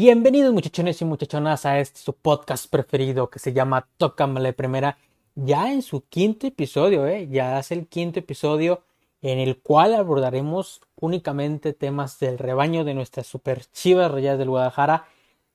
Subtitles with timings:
[0.00, 4.96] Bienvenidos muchachones y muchachonas a este su podcast preferido que se llama Tócame Primera.
[5.34, 7.26] Ya en su quinto episodio, ¿eh?
[7.28, 8.84] ya es el quinto episodio
[9.22, 15.08] en el cual abordaremos únicamente temas del rebaño de nuestras super chivas rayas del Guadalajara.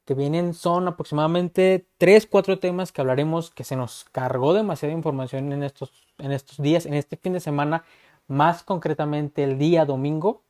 [0.03, 5.63] Que vienen, son aproximadamente 3-4 temas que hablaremos que se nos cargó demasiada información en
[5.63, 7.85] estos, en estos días, en este fin de semana,
[8.27, 10.42] más concretamente el día domingo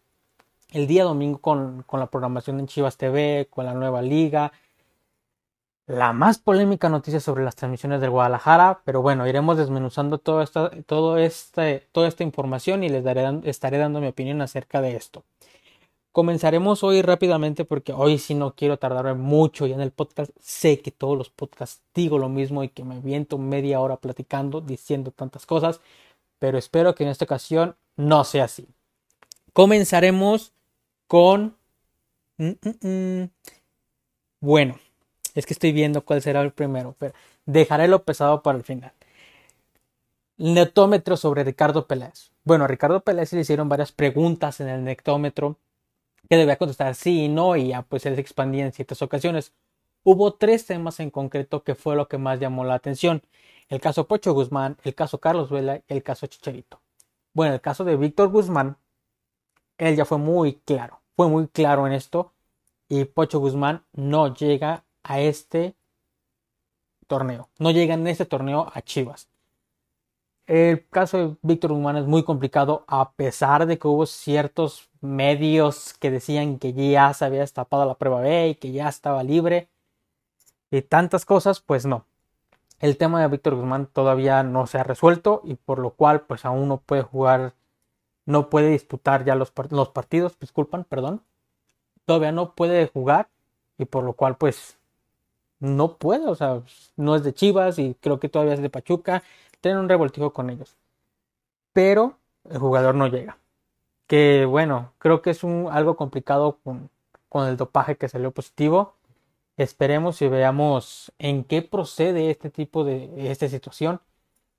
[0.74, 4.52] el día domingo con, la programación en Chivas TV, con la nueva liga.
[5.86, 10.72] La más polémica noticia sobre las transmisiones del Guadalajara, pero bueno, iremos desmenuzando toda esta,
[10.86, 15.24] todo este, toda esta información y les daré, estaré dando mi opinión acerca de esto.
[16.12, 20.32] Comenzaremos hoy rápidamente porque hoy sí no quiero tardarme mucho ya en el podcast.
[20.40, 24.62] Sé que todos los podcasts digo lo mismo y que me viento media hora platicando,
[24.62, 25.82] diciendo tantas cosas,
[26.40, 28.68] pero espero que en esta ocasión no sea así.
[29.54, 30.53] Comenzaremos
[31.14, 31.56] con...
[32.40, 33.30] Mm, mm, mm.
[34.42, 34.80] Bueno,
[35.36, 37.14] es que estoy viendo cuál será el primero, pero
[37.46, 38.94] dejaré lo pesado para el final.
[40.38, 42.32] Netómetro sobre Ricardo Pérez.
[42.44, 45.58] Bueno, a Ricardo Pérez le hicieron varias preguntas en el netómetro
[46.28, 49.54] que debía contestar sí y no y ya pues él se expandía en ciertas ocasiones.
[50.04, 53.22] Hubo tres temas en concreto que fue lo que más llamó la atención.
[53.70, 56.82] El caso Pocho Guzmán, el caso Carlos Vela y el caso Chicharito.
[57.36, 58.78] Bueno, el caso de Víctor Guzmán,
[59.78, 62.32] él ya fue muy claro fue muy claro en esto
[62.90, 65.76] y Pocho Guzmán no llega a este
[67.08, 69.28] torneo, no llega en este torneo a Chivas.
[70.46, 75.94] El caso de Víctor Guzmán es muy complicado a pesar de que hubo ciertos medios
[75.94, 79.70] que decían que ya se había destapado la prueba B y que ya estaba libre
[80.70, 82.06] y tantas cosas, pues no.
[82.80, 86.44] El tema de Víctor Guzmán todavía no se ha resuelto y por lo cual pues
[86.44, 87.54] aún no puede jugar
[88.26, 91.22] no puede disputar ya los, los partidos, disculpan, perdón.
[92.06, 93.30] Todavía no puede jugar
[93.78, 94.78] y por lo cual pues
[95.60, 96.62] no puede, o sea,
[96.98, 99.24] no es de Chivas y creo que todavía es de Pachuca,
[99.62, 100.76] tienen un revoltijo con ellos.
[101.74, 102.18] Pero
[102.50, 103.38] el jugador no llega.
[104.08, 106.90] Que bueno, creo que es un, algo complicado con,
[107.30, 108.96] con el dopaje que salió positivo.
[109.58, 114.02] Esperemos y veamos en qué procede este tipo de esta situación.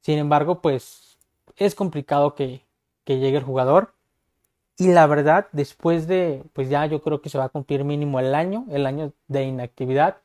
[0.01, 1.19] Sin embargo, pues
[1.57, 2.65] es complicado que,
[3.05, 3.95] que llegue el jugador.
[4.77, 8.21] Y la verdad, después de, pues ya yo creo que se va a cumplir mínimo
[8.21, 10.19] el año, el año de inactividad,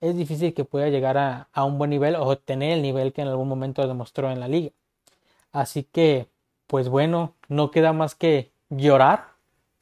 [0.00, 3.28] es difícil que pueda llegar a, un buen nivel o tener el nivel que en
[3.28, 4.72] algún momento demostró en la liga.
[5.52, 6.28] Así que,
[6.66, 9.28] pues bueno, no queda más que llorar,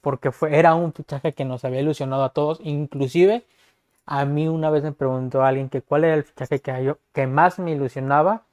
[0.01, 3.45] porque fue, era un fichaje que nos había ilusionado a todos, inclusive
[4.07, 7.59] a mí una vez me preguntó alguien que cuál era el fichaje que, que más
[7.59, 8.45] me ilusionaba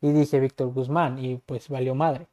[0.00, 2.26] y dije Víctor Guzmán y pues valió madre.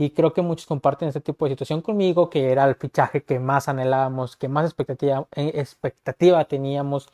[0.00, 3.38] Y creo que muchos comparten este tipo de situación conmigo, que era el fichaje que
[3.38, 7.10] más anhelábamos, que más expectativa, eh, expectativa teníamos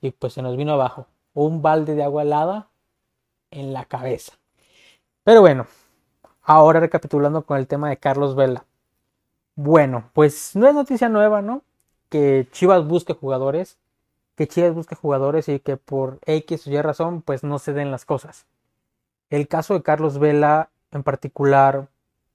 [0.00, 1.08] y pues se nos vino abajo.
[1.34, 2.68] Un balde de agua helada
[3.50, 4.34] en la cabeza.
[5.24, 5.66] Pero bueno,
[6.44, 8.64] ahora recapitulando con el tema de Carlos Vela.
[9.56, 11.62] Bueno, pues no es noticia nueva, ¿no?
[12.08, 13.78] Que Chivas busque jugadores,
[14.36, 17.90] que Chivas busque jugadores y que por X o Y razón pues no se den
[17.90, 18.46] las cosas.
[19.28, 21.88] El caso de Carlos Vela en particular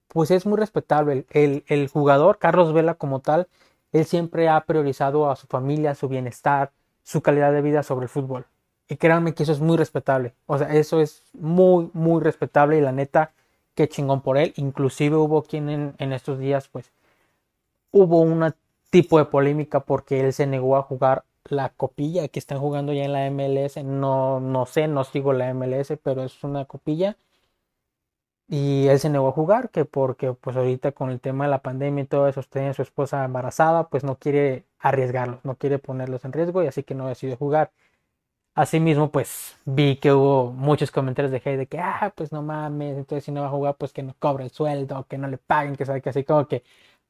[0.08, 1.26] pues es muy respetable.
[1.30, 3.48] El, jugador, Carlos Vela como tal,
[3.92, 6.72] él siempre ha priorizado a su familia, su bienestar,
[7.02, 8.46] su calidad de vida sobre el fútbol.
[8.88, 10.34] Y créanme que eso es muy respetable.
[10.46, 13.32] O sea, eso es muy, muy respetable y la neta,
[13.74, 14.52] qué chingón por él.
[14.56, 16.92] Inclusive hubo quien en, estos días, pues,
[17.90, 18.54] hubo un
[18.90, 23.04] tipo de polémica porque él se negó a jugar la copilla que están jugando ya
[23.04, 23.82] en la MLS.
[23.84, 27.16] No, no sé, no sigo la MLS, pero es una copilla
[28.48, 31.62] y él se negó a jugar, que porque pues ahorita con el tema de la
[31.62, 36.24] pandemia y todo eso, tiene su esposa embarazada, pues no quiere arriesgarlos, no quiere ponerlos
[36.24, 37.72] en riesgo y así que no decidió jugar.
[38.56, 42.96] Asimismo, pues vi que hubo muchos comentarios de hate de que, ah, pues no mames,
[42.98, 45.38] entonces si no va a jugar, pues que no cobre el sueldo, que no le
[45.38, 46.62] paguen, que sabe que así como que,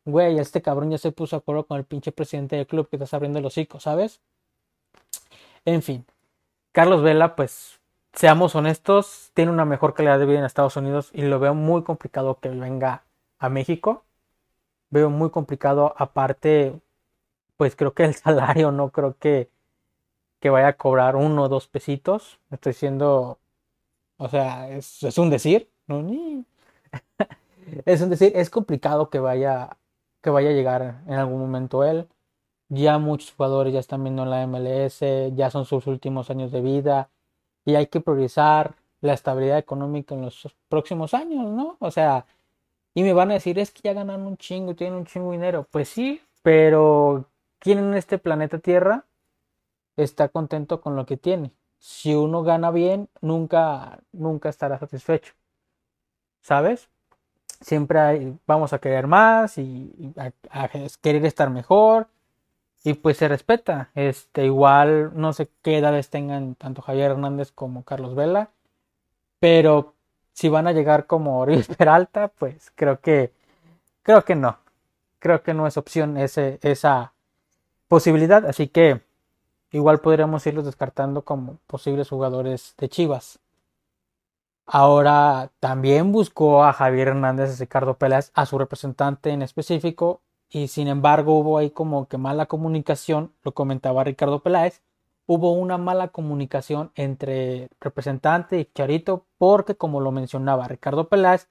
[0.05, 2.97] güey, este cabrón ya se puso a acuerdo con el pinche presidente del club que
[2.97, 4.21] estás abriendo el hocico, ¿sabes?
[5.65, 6.05] En fin,
[6.73, 7.81] Carlos Vela, pues
[8.15, 11.83] seamos honestos, tiene una mejor calidad de vida en Estados Unidos y lo veo muy
[11.83, 13.05] complicado que venga
[13.39, 14.05] a México.
[14.91, 16.81] Veo muy complicado, aparte,
[17.57, 19.51] pues creo que el salario no creo que,
[20.41, 22.39] que vaya a cobrar uno o dos pesitos.
[22.51, 23.39] Estoy siendo,
[24.19, 25.69] o sea, es, un decir,
[27.87, 29.77] es un decir, es complicado que vaya,
[30.23, 32.09] que vaya a llegar en algún momento él.
[32.69, 35.01] Ya muchos jugadores ya están viendo en la MLS,
[35.35, 37.11] ya son sus últimos años de vida
[37.65, 41.77] y hay que priorizar la estabilidad económica en los próximos años, ¿no?
[41.79, 42.27] O sea,
[42.95, 45.31] y me van a decir, es que ya ganan un chingo y tienen un chingo
[45.31, 45.67] de dinero.
[45.71, 47.27] Pues sí, pero
[47.59, 49.05] ¿quién en este planeta Tierra
[49.97, 51.51] está contento con lo que tiene?
[51.79, 55.35] Si uno gana bien, nunca, nunca estará satisfecho.
[56.41, 56.89] ¿Sabes?
[57.61, 60.69] Siempre vamos a querer más y, a,
[61.01, 62.09] querer estar mejor.
[62.85, 63.91] Y pues se respeta.
[63.95, 68.51] Este, igual no sé qué edades tengan tanto Javier Hernández como Carlos Vela.
[69.41, 69.95] Pero
[70.35, 73.33] si van a llegar como Oriol Peralta, pues creo que
[74.03, 74.59] creo que no.
[75.19, 77.15] Creo que no es opción ese, esa
[77.89, 78.45] posibilidad.
[78.47, 79.03] Así que
[79.73, 83.41] igual podríamos irlos descartando como posibles jugadores de Chivas.
[84.67, 90.69] Ahora también buscó a Javier Hernández y Ricardo Pérez, a su representante en específico, y
[90.69, 94.83] sin embargo hubo ahí como que mala comunicación, lo comentaba Ricardo Peláez,
[95.27, 101.49] hubo una mala comunicación entre representante y Charito porque como lo mencionaba Ricardo Peláez,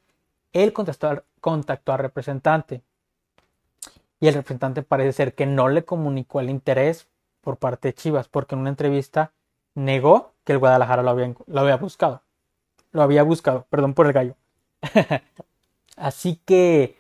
[0.54, 2.84] él contactó, al representante
[4.20, 7.08] y el representante parece ser que no le comunicó el interés
[7.42, 9.34] por parte de Chivas porque en una entrevista
[9.76, 12.22] negó que el Guadalajara lo había, lo había buscado.
[12.92, 14.36] Lo había buscado, perdón por el gallo.
[15.98, 16.98] Así que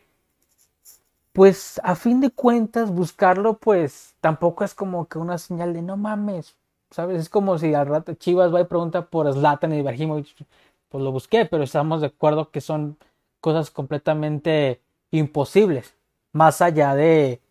[1.33, 5.97] pues a fin de cuentas buscarlo pues tampoco es como que una señal de no
[5.97, 6.55] mames,
[6.91, 7.19] ¿sabes?
[7.21, 10.45] Es como si al rato Chivas va y pregunta por Zlatan y Ibrahimovic,
[10.89, 12.97] pues lo busqué, pero estamos de acuerdo que son
[13.41, 14.79] cosas completamente
[15.11, 15.95] imposibles,
[16.31, 17.41] más allá de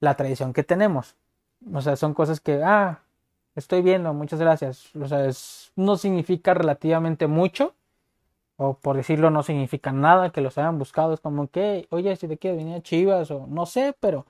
[0.00, 1.16] la tradición que tenemos.
[1.74, 3.00] O sea, son cosas que, ah,
[3.56, 4.94] estoy viendo, muchas gracias.
[4.96, 5.28] O sea,
[5.76, 7.74] no significa relativamente mucho,
[8.56, 11.14] o por decirlo no significa nada que los hayan buscado.
[11.14, 14.26] Es como que, oye, si te quieres venir a Chivas, o no sé, pero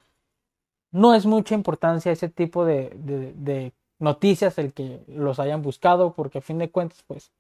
[0.91, 2.91] no es mucha importancia ese tipo de,
[3.37, 7.33] de noticias el que los hayan buscado, porque a fin de cuentas, pues,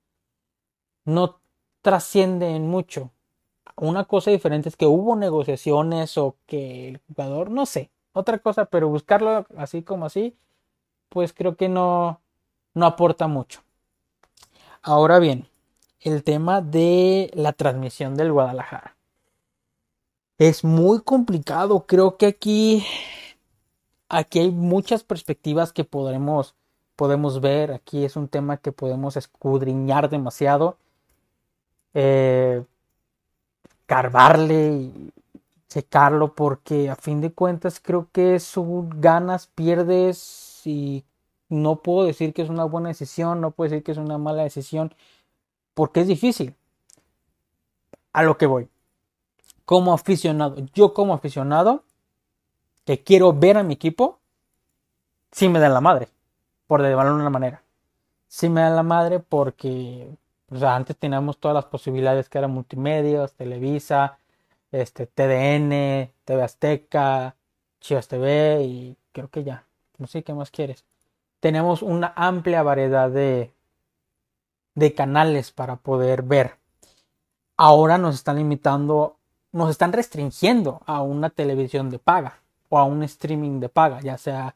[1.04, 1.40] no
[1.82, 3.10] trascienden mucho.
[3.76, 8.66] Una cosa diferente es que hubo negociaciones o que el jugador, no sé, otra cosa,
[8.66, 10.36] pero buscarlo así como así,
[11.08, 12.20] pues creo que no,
[12.74, 13.62] no aporta mucho.
[14.82, 15.46] Ahora bien,
[16.00, 18.96] el tema de la transmisión del Guadalajara.
[20.38, 22.84] Es muy complicado, creo que aquí
[24.08, 26.54] aquí hay muchas perspectivas que podremos,
[26.96, 27.72] podemos ver.
[27.72, 30.78] Aquí es un tema que podemos escudriñar demasiado.
[31.94, 32.64] Eh,
[33.86, 35.12] carbarle y
[35.68, 41.04] secarlo porque a fin de cuentas creo que su ganas, pierdes y
[41.48, 44.42] no puedo decir que es una buena decisión, no puedo decir que es una mala
[44.42, 44.94] decisión
[45.76, 46.56] porque es difícil.
[48.14, 48.70] A lo que voy.
[49.66, 51.84] Como aficionado, yo como aficionado,
[52.86, 54.18] que quiero ver a mi equipo,
[55.32, 56.08] sí me da la madre,
[56.66, 57.62] por de una manera.
[58.26, 60.08] Sí me da la madre porque
[60.62, 64.18] antes teníamos todas las posibilidades que eran multimedios, Televisa,
[64.72, 67.36] este, TDN, TV Azteca,
[67.80, 69.66] Chivas TV y creo que ya.
[69.98, 70.86] No sé qué más quieres.
[71.40, 73.52] Tenemos una amplia variedad de,
[74.76, 76.58] de canales para poder ver.
[77.56, 79.16] Ahora nos están limitando,
[79.50, 84.18] nos están restringiendo a una televisión de paga o a un streaming de paga, ya
[84.18, 84.54] sea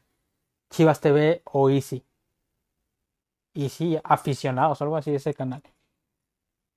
[0.69, 2.05] Chivas TV o Easy.
[3.55, 5.63] Easy aficionados, algo así ese canal.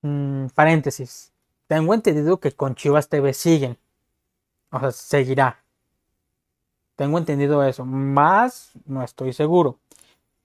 [0.03, 1.33] Mm, paréntesis.
[1.67, 3.79] Tengo entendido que con Chivas TV siguen.
[4.71, 5.63] O sea, seguirá.
[6.97, 7.85] Tengo entendido eso.
[7.85, 9.79] Más no estoy seguro.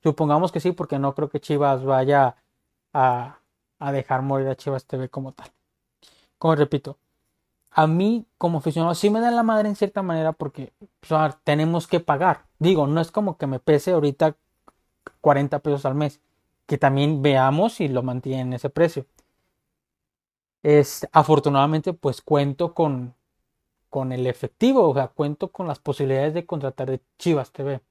[0.04, 2.36] Supongamos que sí, porque no creo que Chivas vaya
[2.94, 3.40] a,
[3.92, 5.52] dejar morir a Chivas TV como tal.
[6.38, 6.98] Como repito,
[7.72, 10.74] a mí como aficionado sí me da la madre en cierta manera porque
[11.44, 12.46] tenemos que pagar.
[12.60, 14.36] Digo, no es como que me pese ahorita
[15.22, 16.22] 40 pesos al mes,
[16.66, 19.06] que también veamos si lo mantienen ese precio.
[20.62, 23.16] Es, afortunadamente pues cuento con,
[23.90, 27.82] con el efectivo, o sea, cuento con las posibilidades de contratar de Chivas TV.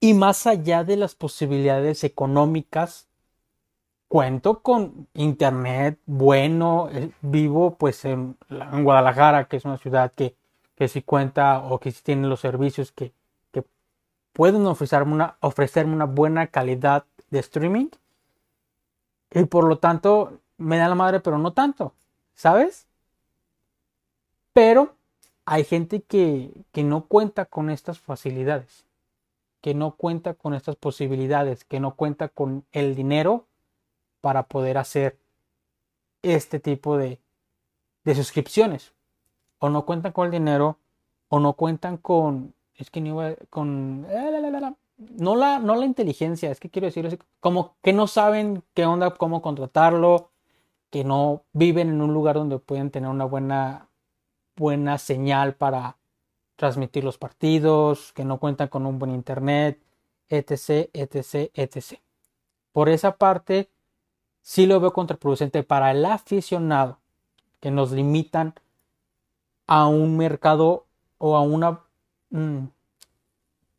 [0.00, 3.08] Y más allá de las posibilidades económicas
[4.12, 10.36] cuento con internet bueno, eh, vivo pues en, Guadalajara, que es una ciudad que,
[10.74, 13.14] que sí cuenta o que sí tiene los servicios que,
[13.52, 13.64] que
[14.34, 17.88] pueden ofrecerme una, ofrecerme una buena calidad de streaming.
[19.30, 21.94] Y por lo tanto me da la madre, pero no tanto,
[22.34, 22.86] ¿sabes?
[24.52, 24.94] Pero
[25.46, 28.84] hay gente que, que no cuenta con estas facilidades,
[29.62, 33.46] que no cuenta con estas posibilidades, que no cuenta con el dinero
[34.22, 35.18] para poder hacer
[36.22, 37.18] este tipo de,
[38.04, 38.94] de suscripciones.
[39.58, 40.78] O no cuentan con el dinero,
[41.28, 42.54] o no cuentan con.
[42.74, 44.06] Es que no con.
[44.96, 49.10] No la, no la inteligencia, es que quiero decir, como que no saben qué onda,
[49.10, 50.30] cómo contratarlo,
[50.90, 53.88] que no viven en un lugar donde pueden tener una buena,
[54.54, 55.96] buena señal para
[56.54, 59.80] transmitir los partidos, que no cuentan con un buen internet,
[60.28, 61.98] etc, etc, etc.
[62.72, 63.70] Por esa parte,
[64.42, 66.98] sí lo veo contraproducente para el aficionado,
[67.60, 68.54] que nos limitan
[69.66, 70.86] a un mercado
[71.18, 71.80] o a una...
[72.30, 72.66] Mm,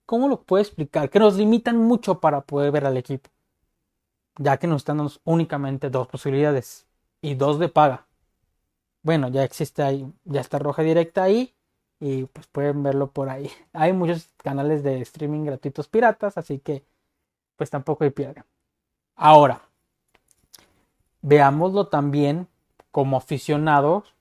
[0.06, 1.10] ¿Cómo lo puedo explicar?
[1.10, 3.30] Que nos limitan mucho para poder ver al equipo,
[4.38, 6.88] ya que nos están únicamente dos posibilidades
[7.22, 8.06] y dos de paga.
[9.02, 11.54] Bueno, ya existe ahí, ya está roja directa ahí
[12.00, 13.50] y pues pueden verlo por ahí.
[13.74, 16.86] Hay muchos canales de streaming gratuitos piratas, así que
[17.56, 18.46] pues tampoco hay piedra.
[19.16, 19.62] Ahora,
[21.24, 22.48] veámoslo también
[22.92, 24.14] como aficionados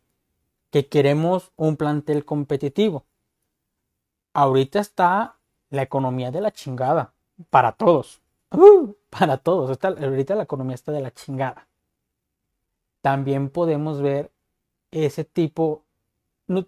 [0.70, 3.04] que queremos un plantel competitivo.
[4.32, 5.36] Ahorita está
[5.68, 7.12] la economía de la chingada
[7.50, 8.22] para todos.
[8.50, 9.78] Uh, para todos.
[9.82, 11.68] ahorita la economía está de la chingada.
[13.02, 14.30] También podemos ver
[14.90, 15.84] ese tipo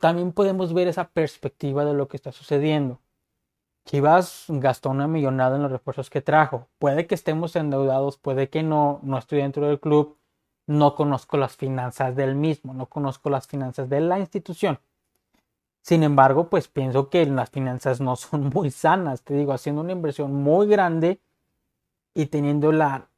[0.00, 3.00] también podemos ver esa perspectiva de lo que está sucediendo.
[3.84, 6.68] Chivas gastó una millonada en los refuerzos que trajo.
[6.78, 10.16] Puede que estemos endeudados, puede que no, no estoy dentro del club,
[10.66, 14.78] no conozco las finanzas del mismo, no conozco las finanzas de la institución.
[15.82, 19.92] Sin embargo, pues pienso que las finanzas no son muy sanas, te digo, haciendo una
[19.92, 21.20] inversión muy grande
[22.14, 23.08] y teniendo la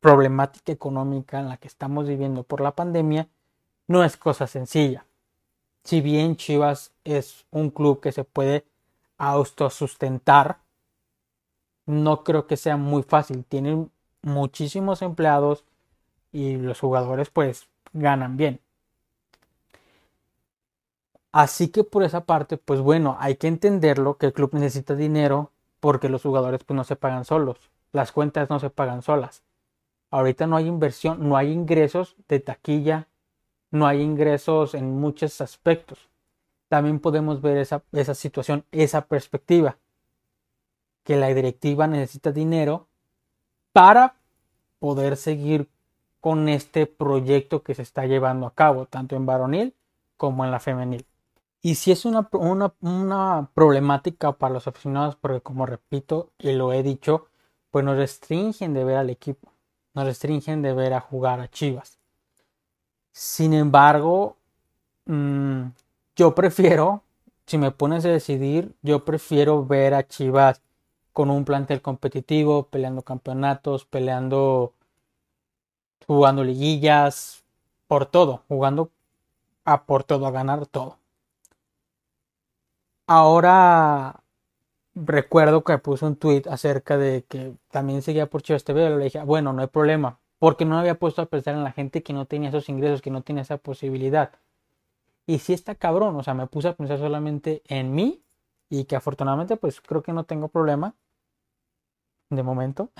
[0.00, 3.28] problemática económica en la que estamos viviendo por la pandemia,
[3.86, 5.04] no es cosa sencilla
[5.84, 8.64] si bien Chivas es un club que se puede
[9.18, 10.60] autosustentar,
[11.86, 13.44] no creo que sea muy fácil.
[13.44, 13.90] Tienen
[14.22, 15.64] muchísimos empleados
[16.32, 18.60] y los jugadores pues ganan bien.
[21.30, 25.50] Así que por esa parte, pues bueno, hay que entenderlo que el club necesita dinero
[25.80, 29.42] porque los jugadores pues no se pagan solos, las cuentas no se pagan solas.
[30.10, 33.08] Ahorita no hay inversión, no hay ingresos de taquilla,
[33.70, 36.10] no hay ingresos en muchos aspectos.
[36.68, 39.78] También podemos ver esa, esa situación, esa perspectiva,
[41.02, 42.86] que la directiva necesita dinero
[43.72, 44.16] para
[44.78, 45.68] poder seguir
[46.22, 49.74] con este proyecto que se está llevando a cabo, tanto en varonil
[50.16, 51.04] como en la femenil.
[51.60, 56.72] Y si es una, una, una, problemática para los aficionados, porque como repito y lo
[56.72, 57.26] he dicho,
[57.72, 59.52] pues nos restringen de ver al equipo,
[59.94, 61.98] nos restringen de ver a jugar a Chivas.
[63.10, 64.36] Sin embargo,
[65.06, 65.62] mm,
[66.14, 67.02] yo prefiero,
[67.46, 70.62] si me pones a decidir, yo prefiero ver a Chivas
[71.12, 74.74] con un plantel competitivo, peleando campeonatos, peleando,
[76.06, 77.44] jugando liguillas,
[77.86, 78.90] por todo, jugando
[79.64, 80.98] a por todo, a ganar todo.
[83.06, 84.22] Ahora
[84.94, 89.22] recuerdo que puse un tweet acerca de que también seguía por Chivas TV, le dije,
[89.24, 92.26] bueno, no hay problema, porque no había puesto a pensar en la gente que no
[92.26, 94.32] tenía esos ingresos, que no tenía esa posibilidad.
[95.26, 98.22] Y si está cabrón, o sea, me puse a pensar solamente en mí
[98.70, 100.94] y que afortunadamente pues creo que no tengo problema
[102.30, 102.90] de momento.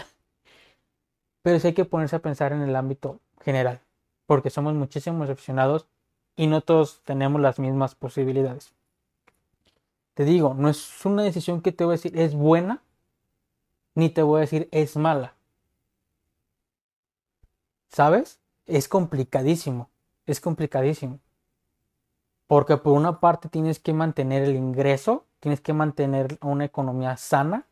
[1.42, 3.80] Pero sí hay que ponerse a pensar en el ámbito general,
[4.26, 5.86] porque somos muchísimos aficionados
[6.36, 8.72] y no todos tenemos las mismas posibilidades.
[10.14, 12.82] Te digo, no es una decisión que te voy a decir es buena,
[13.94, 15.34] ni te voy a decir es mala.
[17.88, 18.40] ¿Sabes?
[18.66, 19.90] Es complicadísimo,
[20.26, 21.18] es complicadísimo.
[22.46, 27.66] Porque por una parte tienes que mantener el ingreso, tienes que mantener una economía sana,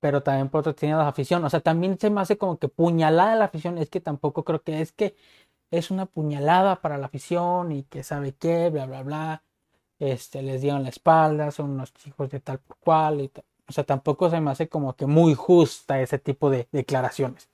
[0.00, 1.44] pero también por otro tienes la afición.
[1.44, 4.62] O sea, también se me hace como que puñalada la afición, es que tampoco creo
[4.62, 5.16] que es que
[5.70, 9.42] es una puñalada para la afición y que sabe qué, bla, bla, bla.
[9.98, 13.20] Este, les dieron la espalda, son unos hijos de tal por cual.
[13.22, 13.30] Y
[13.68, 17.48] O sea, tampoco se me hace como que muy justa ese tipo de declaraciones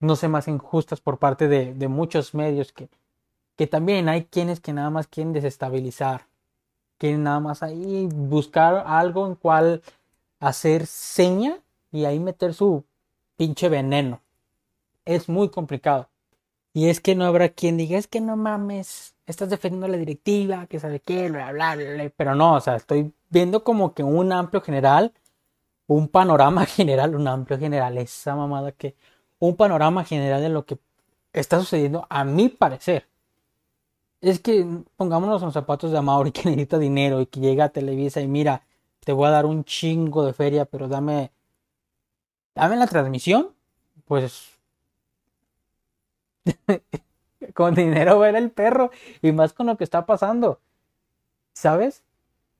[0.00, 2.88] no sé más injustas por parte de, muchos medios que,
[3.56, 6.26] que también hay quienes que nada más quieren desestabilizar,
[6.98, 9.82] quieren nada más ahí buscar algo en cual
[10.40, 11.58] hacer seña
[11.92, 12.84] y ahí meter su
[13.36, 14.20] pinche veneno.
[15.04, 16.08] Es muy complicado.
[16.72, 20.66] Y es que no habrá quien diga, es que no mames, estás defendiendo la directiva,
[20.66, 24.30] que sabe qué, bla, bla, bla, pero no, o sea, estoy viendo como que un
[24.32, 25.14] amplio general,
[25.86, 28.94] un panorama general, un amplio general, esa mamada que
[29.38, 30.78] un panorama general de lo que
[31.32, 33.06] está sucediendo, a mi parecer.
[34.20, 34.66] Es que
[34.96, 38.65] pongámonos los zapatos de Amaury que necesita dinero y que llega a Televisa y mira,
[39.06, 41.30] te voy a dar un chingo de feria, pero dame,
[42.56, 43.54] dame la transmisión.
[44.04, 44.58] Pues
[47.54, 48.90] con dinero ver el perro
[49.22, 50.58] y más con lo que está pasando.
[51.52, 52.02] ¿Sabes?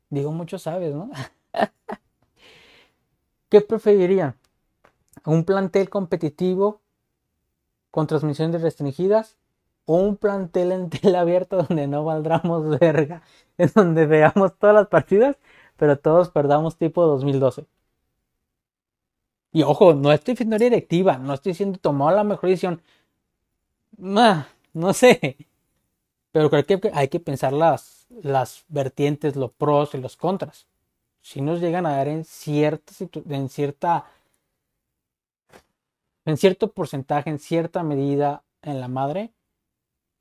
[0.08, 1.10] Digo mucho sabes, ¿no?
[3.48, 4.36] ¿Qué preferirían?
[5.24, 6.80] un plantel competitivo
[7.90, 9.36] con transmisiones restringidas
[9.86, 13.22] un plantel en tela abierta donde no valdramos verga,
[13.56, 15.36] en donde veamos todas las partidas,
[15.76, 17.66] pero todos perdamos tipo 2012.
[19.52, 22.82] Y ojo, no estoy diciendo directiva, no estoy diciendo tomó la mejor decisión.
[23.98, 25.36] no sé.
[26.32, 30.66] Pero creo que hay que pensar las, las vertientes, los pros y los contras.
[31.22, 32.92] Si nos llegan a dar en cierta,
[33.30, 34.06] en cierta,
[36.26, 39.32] en cierto porcentaje, en cierta medida en la madre,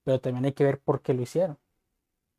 [0.05, 1.57] pero también hay que ver por qué lo hicieron.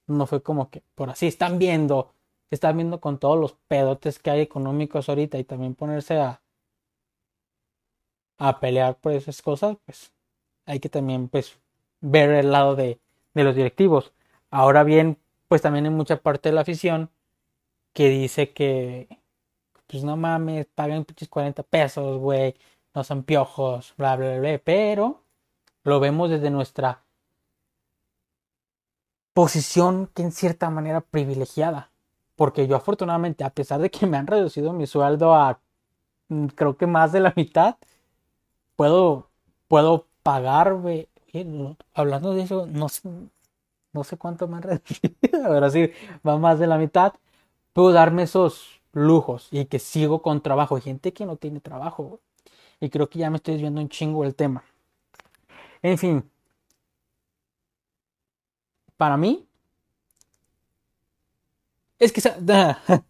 [0.06, 2.14] No fue como que por así están viendo,
[2.50, 6.42] están viendo con todos los pedotes que hay económicos ahorita y también ponerse a,
[8.38, 10.12] a pelear por esas cosas, pues
[10.66, 11.58] hay que también pues
[12.00, 13.00] ver el lado de,
[13.34, 14.12] de los directivos.
[14.50, 17.10] Ahora bien, pues también hay mucha parte de la afición
[17.92, 19.08] que dice que
[19.86, 22.54] pues no mames, paguen 40 pesos, güey,
[22.94, 25.22] no son piojos, bla, bla, bla, pero
[25.84, 27.04] lo vemos desde nuestra
[29.32, 31.90] posición que en cierta manera privilegiada.
[32.36, 35.60] Porque yo afortunadamente, a pesar de que me han reducido mi sueldo a
[36.28, 37.76] mm, creo que más de la mitad,
[38.76, 39.30] puedo,
[39.68, 40.76] puedo pagar,
[41.94, 43.08] hablando de eso, no sé,
[43.92, 45.90] no sé cuánto me han reducido, pero sí,
[46.26, 47.14] va más de la mitad.
[47.74, 50.76] Puedo darme esos lujos y que sigo con trabajo.
[50.76, 52.20] Hay gente que no tiene trabajo.
[52.80, 54.64] Y creo que ya me estoy desviando un chingo el tema.
[55.82, 56.30] En fin.
[58.96, 59.45] Para mí.
[61.98, 62.20] Es que...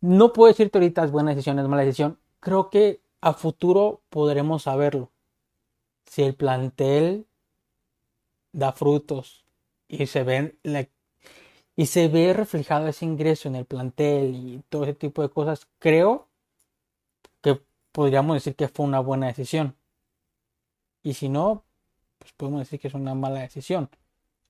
[0.00, 2.18] no puedo decirte ahorita es buena decisión, es mala decisión.
[2.40, 5.10] Creo que a futuro podremos saberlo.
[6.06, 7.26] Si el plantel
[8.52, 9.44] da frutos
[9.88, 10.56] y se ve
[11.76, 15.68] y se ve reflejado ese ingreso en el plantel y todo ese tipo de cosas,
[15.78, 16.28] creo
[17.40, 17.60] que
[17.92, 19.76] podríamos decir que fue una buena decisión.
[21.02, 21.64] Y si no,
[22.18, 23.90] pues podemos decir que es una mala decisión.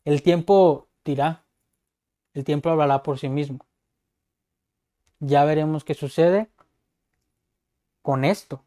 [0.05, 1.45] El tiempo dirá,
[2.39, 3.67] el tiempo hablará por sí mismo.
[5.19, 6.51] Ya veremos qué sucede
[8.03, 8.65] con esto.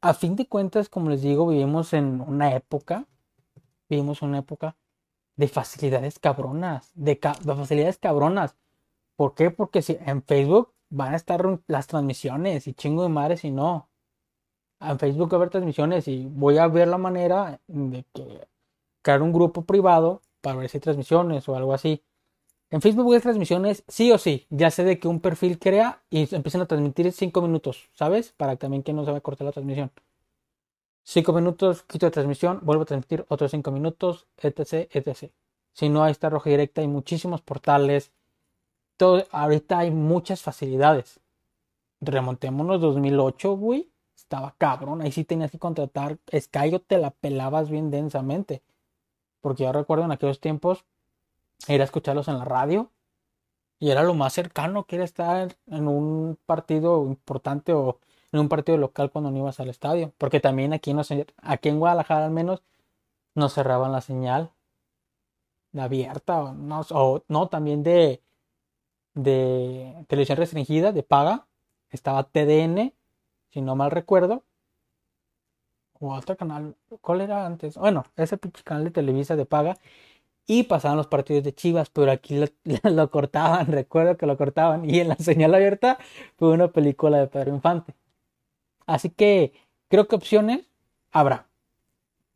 [0.00, 3.06] A fin de cuentas, como les digo, vivimos en una época,
[3.88, 4.76] vivimos una época
[5.36, 8.56] de facilidades cabronas, de, facilidades cabronas.
[9.14, 9.50] ¿Por qué?
[9.50, 13.90] Porque si en Facebook van a estar las transmisiones y chingo de madres y no.
[14.80, 18.48] En Facebook va a haber transmisiones y voy a ver la manera de que
[19.02, 22.02] crear un grupo privado para ver si hay transmisiones o algo así.
[22.70, 24.46] En Facebook hay transmisiones, sí o sí.
[24.48, 28.32] Ya sé de que un perfil crea y empiezan a transmitir 5 minutos, ¿sabes?
[28.32, 29.90] Para también que no se vaya a cortar la transmisión.
[31.02, 35.32] 5 minutos, quito de transmisión, vuelvo a transmitir otros 5 minutos, etc, etc.
[35.72, 38.12] Si no, ahí está Roja Directa, hay muchísimos portales.
[38.96, 41.20] Todo, ahorita hay muchas facilidades.
[42.00, 43.90] Remontémonos 2008, güey.
[44.14, 45.00] Estaba cabrón.
[45.00, 46.18] Ahí sí tenías que contratar.
[46.38, 48.62] Sky te la pelabas bien densamente.
[49.40, 50.84] Porque yo recuerdo en aquellos tiempos
[51.68, 52.90] era escucharlos en la radio
[53.78, 57.98] y era lo más cercano que era estar en un partido importante o
[58.32, 60.12] en un partido local cuando no ibas al estadio.
[60.18, 61.02] Porque también aquí, no,
[61.42, 62.62] aquí en Guadalajara al menos
[63.34, 64.52] nos cerraban la señal
[65.72, 68.22] de abierta o no, o no también de,
[69.14, 71.46] de televisión restringida, de paga.
[71.90, 72.92] Estaba TDN,
[73.50, 74.44] si no mal recuerdo.
[76.00, 77.76] O otro canal, ¿cuál era antes?
[77.76, 79.76] Bueno, ese canal de Televisa de paga
[80.50, 82.44] y pasaban los partidos de Chivas, pero aquí
[82.82, 85.96] lo, cortaban, recuerdo que lo cortaban y en la señal abierta
[86.38, 87.94] fue una película de Pedro Infante.
[88.84, 89.52] Así que
[89.86, 90.68] creo que opciones
[91.12, 91.46] habrá.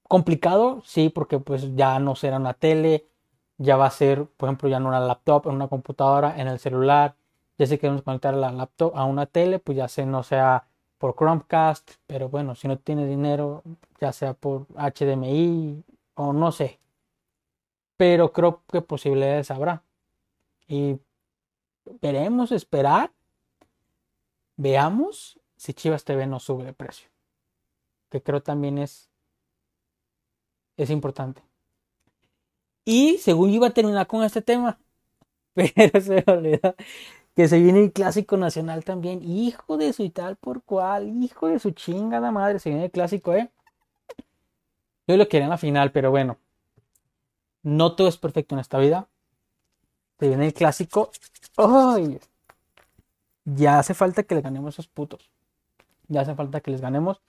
[0.04, 3.04] Complicado, sí, porque pues ya no será una tele,
[3.58, 6.60] ya va a ser, por ejemplo, ya no una laptop, en una computadora, en el
[6.60, 7.16] celular.
[7.58, 11.16] Ya si queremos conectar la laptop a una tele, pues ya sea no sea por
[11.16, 13.64] Chromecast, pero bueno, si no tienes dinero,
[14.00, 15.82] ya sea por HDMI
[16.14, 16.78] o no sé,
[17.96, 19.82] pero creo que posibilidades habrá.
[20.68, 20.98] Y
[22.00, 23.12] veremos, esperar,
[24.56, 27.08] veamos si Chivas TV no sube de precio,
[28.10, 29.10] que creo también es,
[30.76, 31.42] es importante.
[32.84, 34.78] Y según iba a terminar con este tema,
[35.54, 36.74] pero se me olvidó
[37.34, 39.22] que se viene el clásico nacional también.
[39.22, 42.90] Hijo de su y tal por cual, hijo de su chingada madre, se viene el
[42.90, 43.50] clásico, ¿eh?
[45.06, 46.38] Yo lo quería en la final, pero bueno.
[47.64, 49.08] No todo es perfecto en esta vida.
[50.18, 51.10] Te viene el clásico.
[51.56, 52.20] ¡Ay!
[53.46, 55.30] Ya hace falta que le ganemos a esos putos.
[56.08, 57.22] Ya hace falta que les ganemos.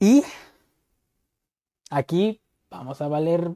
[0.00, 0.24] Y
[1.88, 3.54] aquí vamos a valer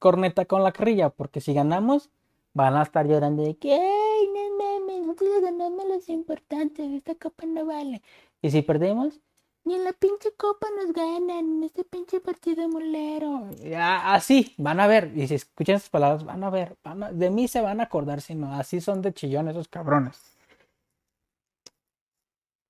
[0.00, 1.10] corneta con la carrilla.
[1.10, 2.10] Porque si ganamos,
[2.52, 5.06] van a estar llorando de que ¡Ay, no mames!
[5.06, 6.90] Nosotros ganamos los importantes.
[6.92, 8.02] Esta copa no vale.
[8.42, 9.20] Y si perdemos,
[9.66, 13.50] ni en la pinche copa nos ganan, en este pinche partido molero.
[13.76, 16.76] así, van a ver, y si escuchan esas palabras, van a ver,
[17.12, 20.36] de mí se van a acordar, si no, así son de chillón esos cabrones.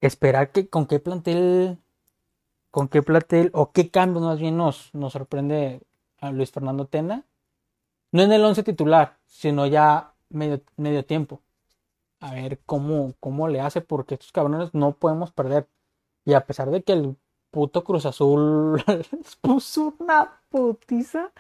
[0.00, 1.76] Esperar que con qué plantel,
[2.70, 5.82] con qué plantel, o qué cambio más bien nos, nos sorprende
[6.20, 7.24] a Luis Fernando Tena.
[8.11, 11.42] No en el once titular, sino ya medio, medio tiempo.
[12.20, 15.68] A ver cómo, cómo le hace, porque estos cabrones no podemos perder
[16.26, 17.16] y a pesar de que el
[17.50, 18.82] puto Cruz Azul
[19.40, 21.30] puso una putiza,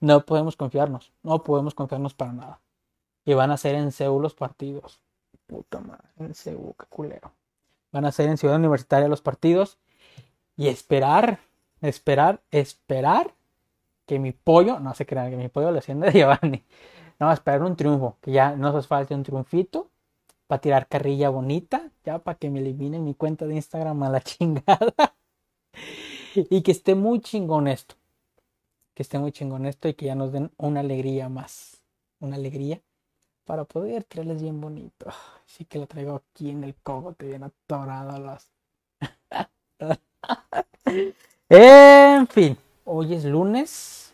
[0.00, 1.12] no podemos confiarnos.
[1.22, 2.60] No podemos confiarnos para nada.
[3.24, 5.00] Y van a ser en Seúl los partidos.
[5.46, 7.30] Puta madre, en Seúl, qué culero.
[7.92, 9.78] Van a ser en Ciudad Universitaria los partidos.
[10.56, 11.38] Y esperar,
[11.82, 13.34] esperar, esperar
[14.06, 16.64] que mi pollo, no se crean que mi pollo le ascienda de Giovanni.
[17.20, 19.88] No, esperar un triunfo, que ya no hace falta un triunfito
[20.52, 24.20] para tirar carrilla bonita, ya para que me eliminen mi cuenta de Instagram a la
[24.20, 25.14] chingada.
[26.34, 27.94] y que esté muy chingón esto.
[28.92, 31.80] Que esté muy chingón esto y que ya nos den una alegría más.
[32.20, 32.82] Una alegría
[33.46, 35.06] para poder traerles bien bonito.
[35.46, 38.50] Así que lo traigo aquí en el cogote, bien atorado las.
[41.48, 44.12] en fin, hoy es lunes.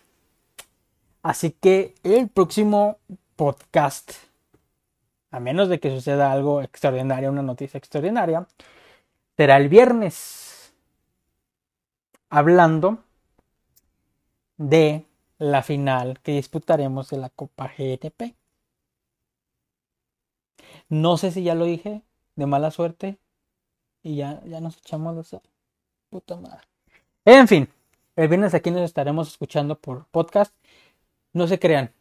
[1.20, 2.98] Así que el próximo
[3.34, 4.27] podcast
[5.30, 8.46] a menos de que suceda algo extraordinario, una noticia extraordinaria,
[9.36, 10.74] será el viernes
[12.30, 12.98] hablando
[14.56, 15.06] de
[15.38, 18.34] la final que disputaremos de la Copa GNP.
[20.88, 22.02] No sé si ya lo dije,
[22.34, 23.18] de mala suerte,
[24.02, 25.36] y ya, ya nos echamos los...
[26.10, 26.66] Puta madre.
[27.24, 27.68] En fin,
[28.16, 30.54] el viernes aquí nos estaremos escuchando por podcast.
[31.34, 31.92] No se crean.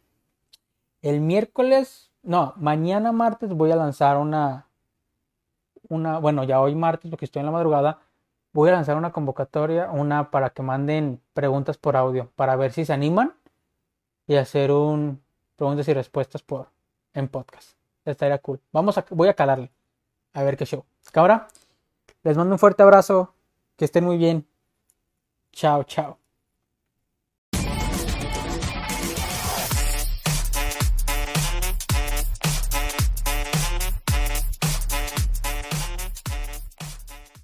[1.02, 4.66] El miércoles no, mañana martes voy a lanzar una,
[5.88, 8.00] una, bueno, ya hoy martes, porque estoy en la madrugada,
[8.52, 12.84] voy a lanzar una convocatoria, una para que manden preguntas por audio, para ver si
[12.84, 13.34] se animan
[14.26, 15.22] y hacer un
[15.56, 16.68] preguntas y respuestas por
[17.14, 17.72] en podcast.
[18.04, 18.60] Estaría cool.
[18.72, 19.70] Vamos a, voy a calarle.
[20.32, 20.84] A ver qué show.
[21.14, 21.48] Ahora,
[22.22, 23.34] les mando un fuerte abrazo.
[23.76, 24.46] Que estén muy bien.
[25.52, 26.27] Chao, chao.